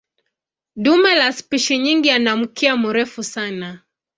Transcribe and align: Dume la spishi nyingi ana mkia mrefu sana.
Dume 0.75 1.11
la 1.15 1.31
spishi 1.33 1.77
nyingi 1.77 2.11
ana 2.11 2.35
mkia 2.35 2.77
mrefu 2.77 3.23
sana. 3.23 3.79